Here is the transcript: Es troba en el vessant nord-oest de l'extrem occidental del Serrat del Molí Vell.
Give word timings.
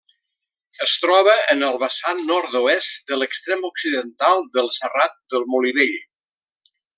Es 0.85 0.93
troba 1.01 1.35
en 1.55 1.61
el 1.67 1.77
vessant 1.83 2.23
nord-oest 2.31 3.11
de 3.11 3.19
l'extrem 3.19 3.61
occidental 3.71 4.43
del 4.59 4.73
Serrat 4.79 5.21
del 5.35 5.47
Molí 5.55 5.77
Vell. 5.81 5.97